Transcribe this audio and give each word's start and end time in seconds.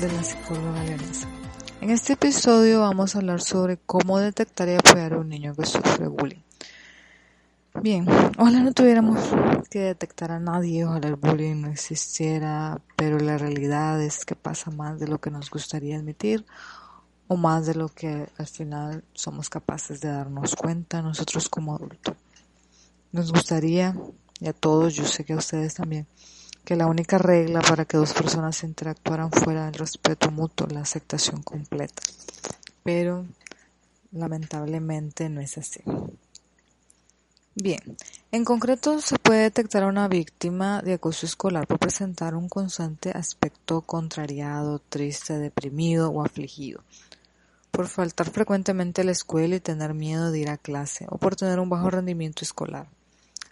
de 0.00 0.12
la 0.12 0.22
psicóloga 0.22 0.84
leonesa. 0.84 1.26
En 1.80 1.90
este 1.90 2.14
episodio 2.14 2.80
vamos 2.80 3.14
a 3.14 3.18
hablar 3.18 3.40
sobre 3.40 3.78
cómo 3.78 4.18
detectar 4.18 4.68
y 4.68 4.74
apoyar 4.74 5.14
a 5.14 5.18
un 5.18 5.28
niño 5.28 5.54
que 5.54 5.64
sufre 5.64 6.08
bullying. 6.08 6.42
Bien, 7.80 8.06
ojalá 8.38 8.60
no 8.60 8.72
tuviéramos 8.72 9.18
que 9.70 9.80
detectar 9.80 10.32
a 10.32 10.40
nadie, 10.40 10.84
ojalá 10.84 11.08
el 11.08 11.16
bullying 11.16 11.62
no 11.62 11.68
existiera, 11.68 12.78
pero 12.94 13.18
la 13.18 13.38
realidad 13.38 14.02
es 14.02 14.26
que 14.26 14.34
pasa 14.34 14.70
más 14.70 15.00
de 15.00 15.08
lo 15.08 15.18
que 15.18 15.30
nos 15.30 15.50
gustaría 15.50 15.96
admitir 15.96 16.44
o 17.28 17.36
más 17.36 17.66
de 17.66 17.74
lo 17.74 17.88
que 17.88 18.28
al 18.36 18.46
final 18.46 19.02
somos 19.14 19.48
capaces 19.48 20.00
de 20.00 20.08
darnos 20.08 20.56
cuenta 20.56 21.00
nosotros 21.00 21.48
como 21.48 21.74
adultos. 21.74 22.16
Nos 23.12 23.32
gustaría, 23.32 23.96
y 24.40 24.48
a 24.48 24.52
todos, 24.52 24.94
yo 24.94 25.04
sé 25.04 25.24
que 25.24 25.32
a 25.32 25.36
ustedes 25.36 25.74
también, 25.74 26.06
que 26.66 26.74
la 26.74 26.88
única 26.88 27.16
regla 27.16 27.62
para 27.62 27.84
que 27.84 27.96
dos 27.96 28.12
personas 28.12 28.64
interactuaran 28.64 29.30
fuera 29.30 29.68
el 29.68 29.74
respeto 29.74 30.32
mutuo, 30.32 30.66
la 30.66 30.80
aceptación 30.80 31.44
completa. 31.44 32.02
Pero 32.82 33.24
lamentablemente 34.10 35.28
no 35.28 35.40
es 35.40 35.56
así. 35.58 35.80
Bien, 37.54 37.80
en 38.32 38.44
concreto 38.44 39.00
se 39.00 39.16
puede 39.16 39.42
detectar 39.42 39.84
a 39.84 39.86
una 39.86 40.08
víctima 40.08 40.82
de 40.82 40.94
acoso 40.94 41.24
escolar 41.24 41.68
por 41.68 41.78
presentar 41.78 42.34
un 42.34 42.48
constante 42.48 43.12
aspecto 43.12 43.82
contrariado, 43.82 44.80
triste, 44.80 45.38
deprimido 45.38 46.10
o 46.10 46.24
afligido, 46.24 46.82
por 47.70 47.86
faltar 47.86 48.28
frecuentemente 48.28 49.02
a 49.02 49.04
la 49.04 49.12
escuela 49.12 49.54
y 49.54 49.60
tener 49.60 49.94
miedo 49.94 50.32
de 50.32 50.40
ir 50.40 50.50
a 50.50 50.58
clase 50.58 51.06
o 51.10 51.16
por 51.16 51.36
tener 51.36 51.60
un 51.60 51.70
bajo 51.70 51.90
rendimiento 51.90 52.42
escolar. 52.42 52.88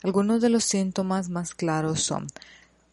Algunos 0.03 0.43
de 0.43 0.51
los 0.51 0.65
síntomas 0.65 1.29
más 1.29 1.55
claros 1.55 2.03
son 2.03 2.27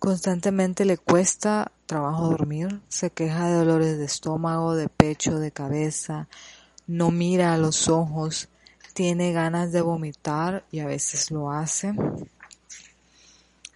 constantemente 0.01 0.83
le 0.83 0.97
cuesta 0.97 1.71
trabajo 1.85 2.31
dormir, 2.31 2.81
se 2.89 3.11
queja 3.11 3.47
de 3.47 3.53
dolores 3.53 3.99
de 3.99 4.05
estómago, 4.05 4.73
de 4.73 4.89
pecho, 4.89 5.37
de 5.37 5.51
cabeza, 5.51 6.27
no 6.87 7.11
mira 7.11 7.53
a 7.53 7.57
los 7.59 7.87
ojos, 7.87 8.49
tiene 8.95 9.31
ganas 9.31 9.71
de 9.71 9.81
vomitar 9.81 10.65
y 10.71 10.79
a 10.79 10.87
veces 10.87 11.29
lo 11.29 11.51
hace. 11.51 11.93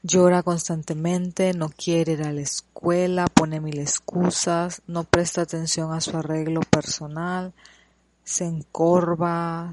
Llora 0.01 0.41
constantemente, 0.41 1.53
no 1.53 1.69
quiere 1.69 2.13
ir 2.13 2.23
a 2.23 2.33
la 2.33 2.41
escuela, 2.41 3.27
pone 3.27 3.61
mil 3.61 3.77
excusas, 3.77 4.81
no 4.87 5.03
presta 5.03 5.41
atención 5.43 5.93
a 5.93 6.01
su 6.01 6.17
arreglo 6.17 6.61
personal, 6.61 7.53
se 8.23 8.45
encorva 8.45 9.71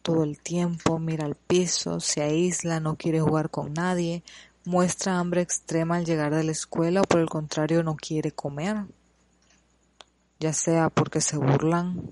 todo 0.00 0.22
el 0.22 0.38
tiempo, 0.38 0.98
mira 0.98 1.26
al 1.26 1.34
piso, 1.34 2.00
se 2.00 2.22
aísla, 2.22 2.80
no 2.80 2.96
quiere 2.96 3.20
jugar 3.20 3.50
con 3.50 3.74
nadie, 3.74 4.22
muestra 4.66 5.20
hambre 5.20 5.42
extrema 5.42 5.96
al 5.96 6.04
llegar 6.04 6.34
de 6.34 6.42
la 6.42 6.50
escuela 6.50 7.00
o 7.00 7.04
por 7.04 7.20
el 7.20 7.28
contrario 7.28 7.84
no 7.84 7.94
quiere 7.94 8.32
comer, 8.32 8.84
ya 10.40 10.52
sea 10.52 10.90
porque 10.90 11.20
se 11.20 11.36
burlan 11.36 12.10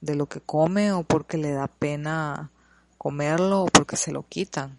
de 0.00 0.14
lo 0.14 0.26
que 0.26 0.40
come 0.40 0.92
o 0.92 1.02
porque 1.02 1.36
le 1.36 1.50
da 1.50 1.66
pena 1.66 2.50
comerlo 2.96 3.64
o 3.64 3.66
porque 3.66 3.96
se 3.96 4.12
lo 4.12 4.22
quitan. 4.22 4.78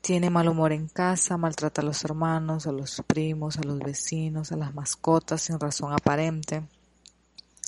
Tiene 0.00 0.30
mal 0.30 0.48
humor 0.48 0.72
en 0.72 0.86
casa, 0.86 1.36
maltrata 1.36 1.82
a 1.82 1.84
los 1.84 2.04
hermanos, 2.04 2.68
a 2.68 2.72
los 2.72 3.02
primos, 3.06 3.58
a 3.58 3.62
los 3.62 3.80
vecinos, 3.80 4.52
a 4.52 4.56
las 4.56 4.72
mascotas 4.74 5.42
sin 5.42 5.58
razón 5.58 5.92
aparente. 5.92 6.62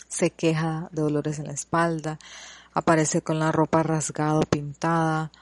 Se 0.08 0.30
queja 0.30 0.88
de 0.92 1.02
dolores 1.02 1.40
en 1.40 1.48
la 1.48 1.52
espalda, 1.52 2.18
aparece 2.72 3.22
con 3.22 3.40
la 3.40 3.50
ropa 3.50 3.82
rasgada 3.82 4.38
o 4.38 4.42
pintada, 4.42 5.32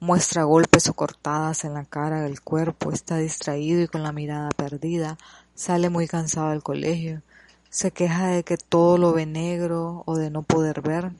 muestra 0.00 0.44
golpes 0.44 0.88
o 0.88 0.94
cortadas 0.94 1.64
en 1.64 1.74
la 1.74 1.84
cara 1.84 2.22
del 2.22 2.40
cuerpo, 2.40 2.92
está 2.92 3.16
distraído 3.16 3.82
y 3.82 3.88
con 3.88 4.02
la 4.02 4.12
mirada 4.12 4.50
perdida, 4.50 5.18
sale 5.54 5.90
muy 5.90 6.06
cansado 6.06 6.50
del 6.50 6.62
colegio, 6.62 7.22
se 7.70 7.90
queja 7.90 8.28
de 8.28 8.44
que 8.44 8.56
todo 8.56 8.96
lo 8.96 9.12
ve 9.12 9.26
negro 9.26 10.02
o 10.06 10.16
de 10.16 10.30
no 10.30 10.42
poder 10.42 10.80
ver. 10.80 11.12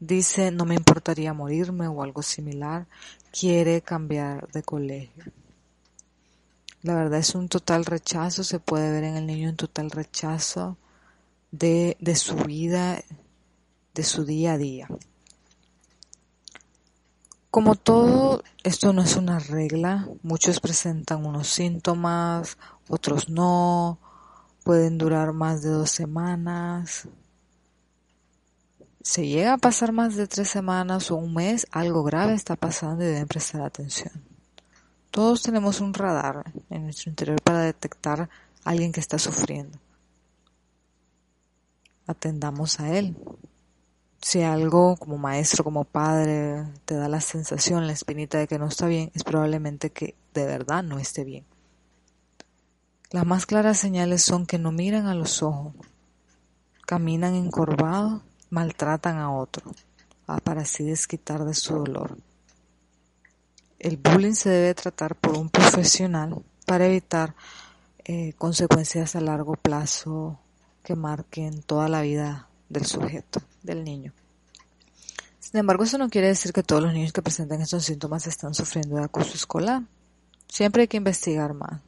Dice 0.00 0.50
no 0.50 0.64
me 0.64 0.74
importaría 0.74 1.32
morirme 1.32 1.86
o 1.86 2.02
algo 2.02 2.22
similar. 2.22 2.86
Quiere 3.30 3.82
cambiar 3.82 4.48
de 4.50 4.62
colegio. 4.62 5.24
La 6.82 6.96
verdad 6.96 7.20
es 7.20 7.34
un 7.36 7.48
total 7.48 7.84
rechazo, 7.84 8.42
se 8.42 8.58
puede 8.58 8.90
ver 8.90 9.04
en 9.04 9.16
el 9.16 9.26
niño 9.26 9.50
un 9.50 9.56
total 9.56 9.90
rechazo 9.90 10.76
de, 11.52 11.96
de 12.00 12.16
su 12.16 12.34
vida, 12.34 13.00
de 13.94 14.02
su 14.02 14.24
día 14.24 14.54
a 14.54 14.58
día. 14.58 14.88
Como 17.52 17.74
todo, 17.74 18.42
esto 18.64 18.94
no 18.94 19.02
es 19.02 19.14
una 19.16 19.38
regla. 19.38 20.08
Muchos 20.22 20.58
presentan 20.58 21.26
unos 21.26 21.48
síntomas, 21.48 22.56
otros 22.88 23.28
no, 23.28 23.98
pueden 24.64 24.96
durar 24.96 25.34
más 25.34 25.60
de 25.60 25.68
dos 25.68 25.90
semanas. 25.90 27.06
Si 29.02 29.28
llega 29.28 29.52
a 29.52 29.58
pasar 29.58 29.92
más 29.92 30.16
de 30.16 30.26
tres 30.26 30.48
semanas 30.48 31.10
o 31.10 31.16
un 31.16 31.34
mes, 31.34 31.66
algo 31.72 32.02
grave 32.02 32.32
está 32.32 32.56
pasando 32.56 33.04
y 33.04 33.08
deben 33.08 33.28
prestar 33.28 33.60
atención. 33.60 34.14
Todos 35.10 35.42
tenemos 35.42 35.82
un 35.82 35.92
radar 35.92 36.50
en 36.70 36.84
nuestro 36.84 37.10
interior 37.10 37.38
para 37.42 37.60
detectar 37.60 38.22
a 38.22 38.30
alguien 38.64 38.92
que 38.92 39.00
está 39.00 39.18
sufriendo. 39.18 39.78
Atendamos 42.06 42.80
a 42.80 42.96
él. 42.96 43.14
Si 44.22 44.40
algo 44.40 44.96
como 44.96 45.18
maestro, 45.18 45.64
como 45.64 45.82
padre, 45.82 46.64
te 46.84 46.94
da 46.94 47.08
la 47.08 47.20
sensación, 47.20 47.88
la 47.88 47.92
espinita 47.92 48.38
de 48.38 48.46
que 48.46 48.58
no 48.58 48.68
está 48.68 48.86
bien, 48.86 49.10
es 49.14 49.24
probablemente 49.24 49.90
que 49.90 50.14
de 50.32 50.46
verdad 50.46 50.84
no 50.84 51.00
esté 51.00 51.24
bien. 51.24 51.44
Las 53.10 53.26
más 53.26 53.46
claras 53.46 53.78
señales 53.78 54.22
son 54.22 54.46
que 54.46 54.60
no 54.60 54.70
miran 54.70 55.08
a 55.08 55.16
los 55.16 55.42
ojos, 55.42 55.74
caminan 56.86 57.34
encorvados, 57.34 58.22
maltratan 58.48 59.18
a 59.18 59.32
otro, 59.32 59.72
ah, 60.28 60.38
para 60.38 60.62
así 60.62 60.84
desquitar 60.84 61.44
de 61.44 61.54
su 61.54 61.74
dolor. 61.74 62.16
El 63.80 63.96
bullying 63.96 64.34
se 64.34 64.50
debe 64.50 64.74
tratar 64.74 65.16
por 65.16 65.36
un 65.36 65.50
profesional 65.50 66.42
para 66.64 66.86
evitar 66.86 67.34
eh, 68.04 68.34
consecuencias 68.38 69.16
a 69.16 69.20
largo 69.20 69.56
plazo 69.56 70.38
que 70.84 70.94
marquen 70.94 71.62
toda 71.62 71.88
la 71.88 72.02
vida 72.02 72.48
del 72.68 72.86
sujeto, 72.86 73.42
del 73.62 73.84
niño. 73.84 74.12
Sin 75.38 75.60
embargo, 75.60 75.84
eso 75.84 75.98
no 75.98 76.08
quiere 76.08 76.28
decir 76.28 76.52
que 76.52 76.62
todos 76.62 76.82
los 76.82 76.92
niños 76.92 77.12
que 77.12 77.22
presentan 77.22 77.60
estos 77.60 77.84
síntomas 77.84 78.26
están 78.26 78.54
sufriendo 78.54 78.96
de 78.96 79.04
acoso 79.04 79.34
escolar. 79.34 79.82
Siempre 80.48 80.82
hay 80.82 80.88
que 80.88 80.96
investigar 80.96 81.52
más. 81.52 81.80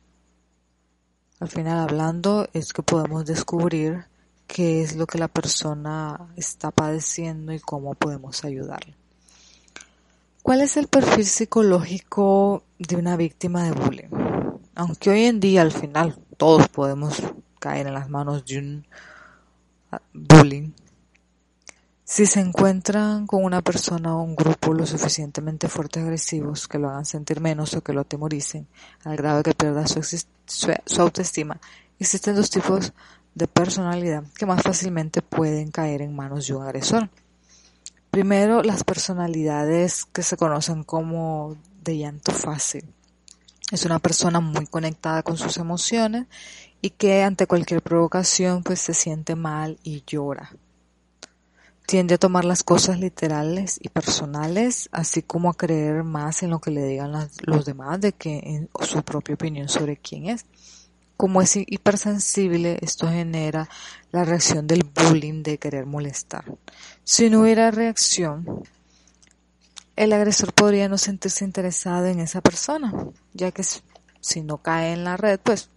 Al 1.41 1.49
final 1.49 1.79
hablando 1.79 2.49
es 2.53 2.73
que 2.73 2.83
podemos 2.83 3.25
descubrir 3.25 4.05
qué 4.47 4.83
es 4.83 4.97
lo 4.97 5.07
que 5.07 5.19
la 5.19 5.29
persona 5.29 6.29
está 6.37 6.71
padeciendo 6.71 7.53
y 7.53 7.61
cómo 7.61 7.95
podemos 7.95 8.45
ayudarle. 8.45 8.95
¿Cuál 10.43 10.61
es 10.61 10.77
el 10.77 10.89
perfil 10.89 11.25
psicológico 11.25 12.65
de 12.79 12.97
una 12.97 13.17
víctima 13.17 13.65
de 13.65 13.73
bullying? 13.73 14.11
Aunque 14.75 15.11
hoy 15.11 15.25
en 15.25 15.41
día 15.41 15.63
al 15.63 15.73
final 15.73 16.19
todos 16.37 16.69
podemos 16.69 17.23
caer 17.59 17.87
en 17.87 17.95
las 17.95 18.11
manos 18.11 18.45
de 18.45 18.59
un 18.59 18.87
ah, 19.91 20.03
bullying, 20.13 20.73
si 22.07 22.27
se 22.27 22.41
encuentran 22.41 23.27
con 23.27 23.43
una 23.43 23.63
persona 23.63 24.15
o 24.15 24.23
un 24.23 24.37
grupo 24.37 24.75
lo 24.75 24.85
suficientemente 24.85 25.69
fuertes 25.69 26.03
agresivos 26.03 26.69
que 26.69 26.79
lo 26.79 26.91
hagan 26.91 27.07
sentir 27.07 27.41
menos 27.41 27.73
o 27.75 27.83
que 27.83 27.95
lo 27.95 28.03
atemoricen 28.03 28.69
al 29.05 29.17
grado 29.17 29.39
de 29.39 29.43
que 29.45 29.55
pierda 29.55 29.87
su, 29.87 30.03
su 30.03 31.01
autoestima, 31.01 31.59
existen 31.99 32.37
dos 32.37 32.51
tipos 32.51 32.93
de 33.35 33.49
personalidad 33.49 34.23
que 34.37 34.45
más 34.45 34.63
fácilmente 34.63 35.23
pueden 35.23 35.71
caer 35.71 36.03
en 36.03 36.15
manos 36.15 36.47
de 36.47 36.55
un 36.55 36.63
agresor. 36.63 37.09
Primero, 38.11 38.63
las 38.63 38.85
personalidades 38.85 40.05
que 40.05 40.23
se 40.23 40.37
conocen 40.37 40.85
como 40.85 41.57
de 41.83 41.99
llanto 41.99 42.33
fácil. 42.33 42.85
Es 43.73 43.87
una 43.87 43.99
persona 43.99 44.41
muy 44.41 44.67
conectada 44.67 45.23
con 45.23 45.39
sus 45.39 45.57
emociones 45.57 46.27
y 46.83 46.91
que 46.91 47.23
ante 47.23 47.47
cualquier 47.47 47.81
provocación 47.81 48.63
pues 48.63 48.79
se 48.79 48.93
siente 48.93 49.35
mal 49.37 49.79
y 49.83 50.05
llora 50.07 50.53
tiende 51.87 52.15
a 52.15 52.19
tomar 52.19 52.45
las 52.45 52.63
cosas 52.63 52.99
literales 52.99 53.79
y 53.83 53.89
personales, 53.89 54.89
así 54.93 55.23
como 55.23 55.51
a 55.51 55.55
creer 55.55 56.03
más 56.05 56.43
en 56.43 56.51
lo 56.51 56.61
que 56.61 56.71
le 56.71 56.85
digan 56.85 57.13
los 57.43 57.65
demás 57.65 58.01
de 58.01 58.13
que 58.13 58.39
en 58.39 58.69
su 58.87 59.03
propia 59.03 59.35
opinión 59.35 59.69
sobre 59.69 59.97
quién 59.97 60.27
es. 60.29 60.47
Como 61.17 61.43
es 61.43 61.55
hi- 61.57 61.67
hipersensible, 61.69 62.79
esto 62.81 63.09
genera 63.09 63.69
la 64.11 64.25
reacción 64.25 64.67
del 64.67 64.83
bullying 64.83 65.43
de 65.43 65.59
querer 65.59 65.87
molestar. 65.87 66.45
Si 67.05 67.31
no 67.31 67.43
hubiera 67.43 67.71
reacción, 67.71 68.65
el 69.97 70.13
agresor 70.13 70.53
podría 70.53 70.89
no 70.89 70.99
sentirse 70.99 71.45
interesado 71.45 72.07
en 72.07 72.19
esa 72.19 72.41
persona, 72.41 72.93
ya 73.33 73.53
que 73.53 73.63
si 74.21 74.41
no 74.43 74.59
cae 74.59 74.93
en 74.93 75.05
la 75.05 75.17
red, 75.17 75.39
pues 75.41 75.71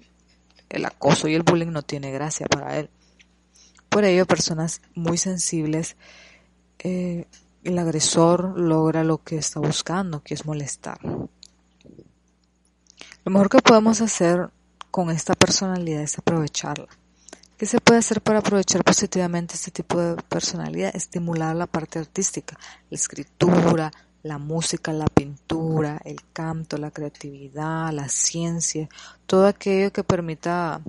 el 0.70 0.86
acoso 0.86 1.28
y 1.28 1.36
el 1.36 1.44
bullying 1.44 1.68
no 1.72 1.84
tiene 1.84 2.12
gracia 2.12 2.48
para 2.48 2.78
él. 2.80 2.90
Por 3.90 4.06
ello, 4.06 4.26
personas 4.26 4.82
muy 4.96 5.18
sensibles, 5.18 5.96
eh, 6.80 7.26
el 7.64 7.80
agresor 7.80 8.58
logra 8.60 9.04
lo 9.04 9.24
que 9.24 9.38
está 9.38 9.60
buscando, 9.60 10.22
que 10.24 10.34
es 10.34 10.46
molestar. 10.46 11.00
Lo 13.26 13.32
mejor 13.32 13.50
que 13.50 13.60
podemos 13.60 14.00
hacer 14.02 14.50
con 14.92 15.10
esta 15.10 15.34
personalidad 15.34 16.02
es 16.02 16.18
aprovecharla. 16.18 16.88
¿Qué 17.58 17.66
se 17.66 17.82
puede 17.82 18.00
hacer 18.00 18.22
para 18.22 18.40
aprovechar 18.40 18.84
positivamente 18.84 19.56
este 19.56 19.72
tipo 19.72 20.00
de 20.00 20.22
personalidad? 20.24 20.96
Estimular 20.96 21.56
la 21.56 21.66
parte 21.66 21.98
artística, 21.98 22.58
la 22.90 22.96
escritura, 22.96 23.92
la 24.24 24.38
música, 24.38 24.94
la 24.94 25.08
pintura, 25.08 26.00
el 26.06 26.22
canto, 26.34 26.78
la 26.78 26.92
creatividad, 26.92 27.92
la 27.92 28.10
ciencia, 28.10 28.88
todo 29.26 29.48
aquello 29.48 29.92
que 29.92 30.04
permita 30.04 30.82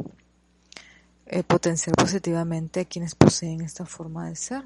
potenciar 1.47 1.95
positivamente 1.97 2.81
a 2.81 2.85
quienes 2.85 3.15
poseen 3.15 3.61
esta 3.61 3.87
forma 3.87 4.29
de 4.29 4.37
ser. 4.37 4.65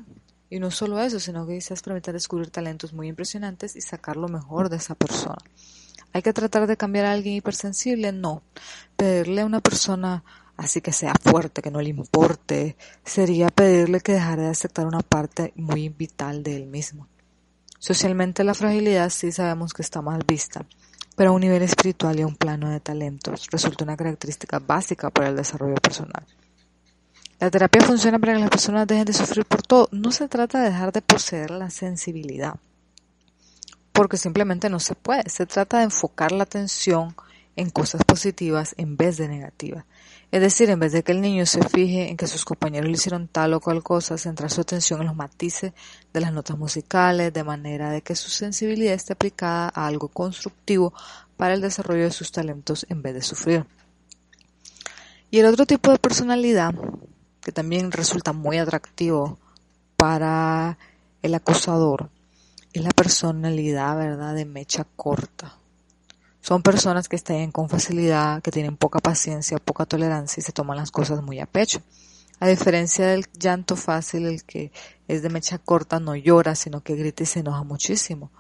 Y 0.50 0.59
no 0.59 0.70
solo 0.70 1.00
eso, 1.00 1.19
sino 1.19 1.47
que 1.47 1.55
quizás 1.55 1.82
permitir 1.82 2.12
descubrir 2.12 2.50
talentos 2.50 2.93
muy 2.93 3.09
impresionantes 3.09 3.75
y 3.75 3.81
sacar 3.81 4.17
lo 4.17 4.29
mejor 4.29 4.69
de 4.69 4.76
esa 4.76 4.94
persona. 4.94 5.38
¿Hay 6.12 6.23
que 6.23 6.32
tratar 6.32 6.67
de 6.67 6.76
cambiar 6.76 7.06
a 7.06 7.12
alguien 7.12 7.37
hipersensible? 7.37 8.12
No. 8.12 8.43
Pedirle 8.97 9.41
a 9.41 9.47
una 9.47 9.61
persona 9.61 10.23
así 10.56 10.81
que 10.81 10.93
sea 10.93 11.14
fuerte, 11.23 11.62
que 11.62 11.70
no 11.70 11.81
le 11.81 11.91
importe, 11.91 12.76
sería 13.05 13.49
pedirle 13.49 14.00
que 14.00 14.12
dejara 14.12 14.43
de 14.43 14.50
aceptar 14.50 14.87
una 14.87 15.00
parte 15.00 15.53
muy 15.56 15.88
vital 15.88 16.43
de 16.43 16.56
él 16.56 16.67
mismo. 16.67 17.08
Socialmente 17.79 18.44
la 18.44 18.55
fragilidad 18.55 19.11
sí 19.11 19.32
sabemos 19.32 19.73
que 19.73 19.82
está 19.82 20.03
mal 20.03 20.23
vista, 20.26 20.65
pero 21.17 21.31
a 21.31 21.32
un 21.32 21.41
nivel 21.41 21.62
espiritual 21.62 22.19
y 22.19 22.23
a 22.23 22.26
un 22.26 22.37
plano 22.37 22.70
de 22.70 22.81
talentos 22.81 23.49
resulta 23.50 23.85
una 23.85 23.97
característica 23.97 24.61
básica 24.61 25.11
para 25.11 25.31
el 25.31 25.37
desarrollo 25.37 25.75
personal. 25.76 26.25
La 27.40 27.50
terapia 27.50 27.82
funciona 27.82 28.19
para 28.19 28.34
que 28.34 28.40
las 28.40 28.50
personas 28.50 28.87
dejen 28.87 29.05
de 29.05 29.12
sufrir 29.12 29.44
por 29.44 29.62
todo. 29.62 29.88
No 29.90 30.12
se 30.12 30.29
trata 30.29 30.61
de 30.61 30.70
dejar 30.70 30.93
de 30.93 31.02
poseer 31.02 31.50
la 31.50 31.70
sensibilidad, 31.70 32.55
porque 33.93 34.17
simplemente 34.17 34.70
no 34.70 34.79
se 34.79 34.94
puede. 34.94 35.29
Se 35.29 35.46
trata 35.46 35.79
de 35.79 35.84
enfocar 35.84 36.32
la 36.32 36.44
atención 36.44 37.14
en 37.56 37.70
cosas 37.70 38.02
positivas 38.05 38.75
en 38.79 38.96
vez 38.96 39.17
de 39.17 39.29
negativas. 39.29 39.84
Es 40.31 40.40
decir, 40.40 40.70
en 40.70 40.81
vez 40.81 40.93
de 40.93 41.02
que 41.02 41.12
el 41.12 41.20
niño 41.20 41.44
se 41.44 41.62
fije 41.62 42.08
en 42.08 42.17
que 42.17 42.26
sus 42.26 42.46
compañeros 42.46 42.88
le 42.88 42.94
hicieron 42.94 43.29
tal 43.29 43.52
o 43.52 43.61
cual 43.61 43.82
cosa, 43.82 44.17
centrar 44.17 44.50
su 44.50 44.62
atención 44.62 45.00
en 45.00 45.08
los 45.08 45.17
matices 45.17 45.75
de 46.11 46.20
las 46.20 46.32
notas 46.32 46.56
musicales, 46.56 47.34
de 47.34 47.44
manera 47.44 47.90
de 47.90 48.00
que 48.00 48.17
su 48.17 48.31
sensibilidad 48.31 48.94
esté 48.94 49.12
aplicada 49.12 49.70
a 49.75 49.87
algo 49.87 50.08
constructivo 50.08 50.94
para 51.37 51.52
el 51.52 51.61
desarrollo 51.61 52.05
de 52.05 52.12
sus 52.12 52.32
talentos 52.32 52.87
en 52.88 53.02
vez 53.02 53.12
de 53.12 53.23
sufrir. 53.23 53.67
Y 55.31 55.40
el 55.40 55.46
otro 55.46 55.67
tipo 55.67 55.90
de 55.90 55.99
personalidad, 55.99 56.75
que 57.43 57.53
también 57.53 57.93
resulta 57.93 58.33
muy 58.33 58.59
atractivo 58.59 59.39
para 59.97 60.79
el 61.23 61.35
acosador, 61.35 62.11
es 62.73 62.83
la 62.83 62.91
personalidad, 62.91 63.97
¿verdad?, 63.97 64.35
de 64.35 64.44
mecha 64.44 64.87
corta. 64.97 65.56
Son 66.41 66.62
personas 66.62 67.09
que 67.09 67.17
estallan 67.17 67.53
con 67.53 67.69
facilidad, 67.69 68.43
que 68.43 68.50
tienen 68.50 68.77
poca 68.77 68.99
paciencia, 68.99 69.59
poca 69.59 69.87
tolerancia 69.87 70.41
y 70.41 70.44
se 70.44 70.53
toman 70.53 70.77
las 70.77 70.91
cosas 70.91 71.23
muy 71.23 71.39
a 71.39 71.47
pecho. 71.47 71.81
A 72.41 72.49
diferencia 72.49 73.06
del 73.06 73.27
llanto 73.39 73.77
fácil, 73.77 74.27
el 74.27 74.43
que 74.43 74.73
es 75.06 75.23
de 75.23 75.29
mecha 75.29 75.59
corta 75.59 76.00
no 76.00 76.17
llora, 76.17 76.56
sino 76.56 76.81
que 76.81 76.97
grita 76.97 77.23
y 77.23 77.27
se 77.27 77.41
enoja 77.41 77.62
muchísimo. 77.62 78.33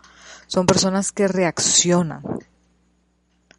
Son 0.48 0.66
personas 0.66 1.12
que 1.12 1.28
reaccionan 1.28 2.22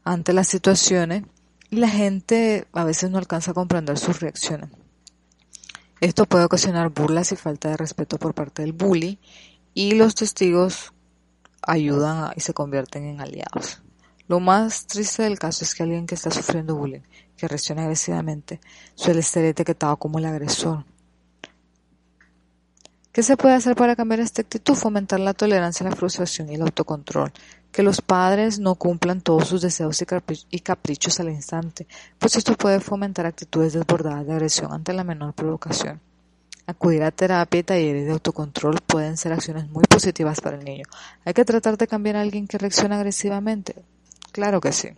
ante 0.03 0.33
las 0.33 0.49
situaciones 0.49 1.23
y 1.69 1.77
la 1.77 1.87
gente 1.87 2.67
a 2.73 2.83
veces 2.83 3.09
no 3.09 3.19
alcanza 3.19 3.51
a 3.51 3.53
comprender 3.53 3.97
sus 3.97 4.19
reacciones. 4.19 4.69
Esto 6.03 6.25
puede 6.25 6.43
ocasionar 6.43 6.89
burlas 6.89 7.31
y 7.31 7.37
falta 7.37 7.69
de 7.69 7.77
respeto 7.77 8.17
por 8.17 8.33
parte 8.33 8.61
del 8.61 8.73
bully 8.73 9.19
y 9.73 9.95
los 9.95 10.15
testigos 10.15 10.91
ayudan 11.61 12.33
y 12.35 12.41
se 12.41 12.53
convierten 12.53 13.05
en 13.05 13.21
aliados. 13.21 13.81
Lo 14.27 14.41
más 14.41 14.85
triste 14.85 15.23
del 15.23 15.39
caso 15.39 15.63
es 15.63 15.73
que 15.73 15.83
alguien 15.83 16.05
que 16.05 16.15
está 16.15 16.29
sufriendo 16.29 16.75
bullying, 16.75 17.03
que 17.37 17.47
reacciona 17.47 17.83
agresivamente, 17.83 18.59
suele 18.95 19.21
ser 19.21 19.45
etiquetado 19.45 19.95
como 19.95 20.19
el 20.19 20.25
agresor. 20.25 20.83
¿Qué 23.13 23.23
se 23.23 23.37
puede 23.37 23.55
hacer 23.55 23.77
para 23.77 23.95
cambiar 23.95 24.19
esta 24.19 24.41
actitud? 24.41 24.75
Fomentar 24.75 25.21
la 25.21 25.33
tolerancia, 25.33 25.89
la 25.89 25.95
frustración 25.95 26.49
y 26.49 26.55
el 26.55 26.63
autocontrol. 26.63 27.31
Que 27.73 27.83
los 27.83 28.01
padres 28.01 28.59
no 28.59 28.75
cumplan 28.75 29.19
todos 29.21 29.47
sus 29.47 29.61
deseos 29.61 29.99
y 30.01 30.05
capri- 30.05 30.45
y 30.51 30.59
caprichos 30.59 31.19
al 31.19 31.29
instante, 31.29 31.87
pues 32.19 32.35
esto 32.35 32.53
puede 32.55 32.79
fomentar 32.79 33.25
actitudes 33.25 33.73
desbordadas 33.73 34.25
de 34.27 34.33
agresión 34.33 34.71
ante 34.71 34.93
la 34.93 35.03
menor 35.03 35.33
provocación. 35.33 35.99
Acudir 36.67 37.03
a 37.03 37.11
terapia 37.11 37.59
y 37.59 37.63
talleres 37.63 38.05
de 38.05 38.11
autocontrol 38.11 38.79
pueden 38.85 39.17
ser 39.17 39.33
acciones 39.33 39.67
muy 39.69 39.83
positivas 39.89 40.39
para 40.39 40.55
el 40.57 40.63
niño. 40.63 40.85
¿Hay 41.25 41.33
que 41.33 41.43
tratar 41.43 41.77
de 41.77 41.87
cambiar 41.87 42.15
a 42.15 42.21
alguien 42.21 42.47
que 42.47 42.59
reacciona 42.59 42.97
agresivamente? 42.97 43.75
Claro 44.31 44.61
que 44.61 44.71
sí. 44.71 44.89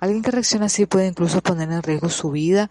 Alguien 0.00 0.22
que 0.22 0.32
reacciona 0.32 0.66
así 0.66 0.86
puede 0.86 1.06
incluso 1.06 1.40
poner 1.40 1.70
en 1.70 1.82
riesgo 1.82 2.08
su 2.08 2.30
vida 2.32 2.68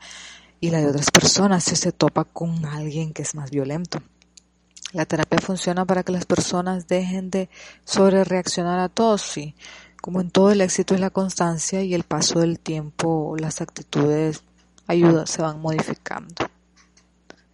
y 0.59 0.71
la 0.71 0.79
de 0.79 0.87
otras 0.87 1.09
personas 1.09 1.63
si 1.63 1.75
se 1.77 1.93
topa 1.93 2.25
con 2.25 2.65
alguien 2.65 3.13
que 3.13 3.21
es 3.21 3.33
más 3.33 3.49
violento. 3.49 4.01
La 4.93 5.05
terapia 5.05 5.39
funciona 5.39 5.85
para 5.85 6.03
que 6.03 6.11
las 6.11 6.25
personas 6.25 6.87
dejen 6.87 7.29
de 7.29 7.49
sobrereaccionar 7.83 8.79
a 8.79 8.89
todo, 8.89 9.17
sí. 9.17 9.53
Como 10.01 10.21
en 10.21 10.31
todo 10.31 10.51
el 10.51 10.61
éxito 10.61 10.93
es 10.93 11.01
la 11.01 11.09
constancia 11.09 11.83
y 11.83 11.93
el 11.93 12.03
paso 12.03 12.39
del 12.39 12.59
tiempo, 12.59 13.35
las 13.37 13.61
actitudes 13.61 14.43
ayuda, 14.87 15.27
se 15.27 15.41
van 15.41 15.59
modificando. 15.59 16.35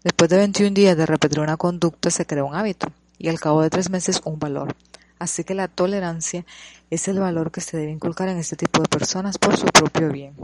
Después 0.03 0.29
de 0.29 0.37
21 0.37 0.73
días 0.73 0.97
de 0.97 1.05
repetir 1.05 1.39
una 1.39 1.57
conducta 1.57 2.11
se 2.11 2.25
crea 2.25 2.43
un 2.43 2.55
hábito 2.55 2.87
y 3.17 3.29
al 3.29 3.39
cabo 3.39 3.61
de 3.61 3.69
tres 3.69 3.89
meses 3.89 4.21
un 4.25 4.37
valor. 4.37 4.75
Así 5.17 5.43
que 5.43 5.55
la 5.55 5.69
tolerancia 5.69 6.45
es 6.89 7.07
el 7.07 7.19
valor 7.19 7.51
que 7.51 7.61
se 7.61 7.77
debe 7.77 7.91
inculcar 7.91 8.27
en 8.27 8.37
este 8.37 8.57
tipo 8.57 8.81
de 8.81 8.89
personas 8.89 9.37
por 9.37 9.55
su 9.55 9.65
propio 9.65 10.09
bien. 10.09 10.35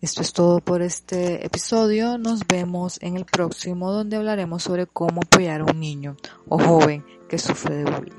Esto 0.00 0.22
es 0.22 0.32
todo 0.32 0.60
por 0.60 0.80
este 0.80 1.44
episodio. 1.44 2.16
Nos 2.16 2.46
vemos 2.46 2.98
en 3.02 3.18
el 3.18 3.26
próximo 3.26 3.92
donde 3.92 4.16
hablaremos 4.16 4.62
sobre 4.62 4.86
cómo 4.86 5.20
apoyar 5.20 5.60
a 5.60 5.64
un 5.64 5.78
niño 5.78 6.16
o 6.48 6.58
joven 6.58 7.04
que 7.28 7.38
sufre 7.38 7.76
de 7.76 7.84
bullying. 7.84 8.14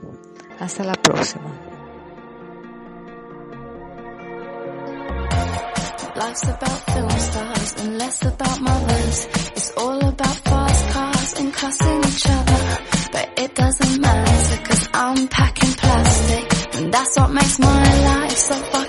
Hasta 0.60 0.84
la 0.84 0.94
próxima. 0.94 1.50
Life's 6.16 6.44
about 6.50 6.92
film 6.94 7.10
stars 7.10 7.76
and 7.80 7.98
less 7.98 8.22
about 8.28 8.62
mothers. 8.62 9.28
It's 9.56 9.72
all 9.76 10.00
about 10.06 10.38
fast 10.44 10.90
cars 10.94 11.34
and 11.40 11.52
cussing 11.52 12.00
each 12.06 12.28
other. 12.28 12.78
But 13.12 13.30
it 13.40 13.56
doesn't 13.56 14.00
matter 14.00 14.58
cause 14.68 14.88
I'm 14.94 15.28
packing 15.30 15.74
plastic. 15.74 16.76
And 16.76 16.94
that's 16.94 17.18
what 17.18 17.32
makes 17.32 17.58
my 17.58 18.04
life 18.06 18.38
so 18.38 18.54
fucking 18.54 18.82